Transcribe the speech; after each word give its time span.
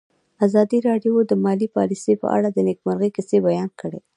ازادي 0.45 0.77
راډیو 0.87 1.13
د 1.25 1.31
مالي 1.43 1.67
پالیسي 1.75 2.13
په 2.21 2.27
اړه 2.37 2.47
د 2.51 2.57
نېکمرغۍ 2.67 3.09
کیسې 3.15 3.37
بیان 3.47 3.69
کړې. 3.79 3.99